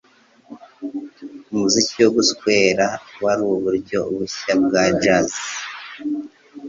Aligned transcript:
Umuziki 1.51 1.95
wo 2.03 2.09
guswera 2.17 2.87
wari 3.23 3.41
uburyo 3.55 3.99
bushya 4.15 4.53
bwa 4.63 4.83
jazz. 5.01 5.33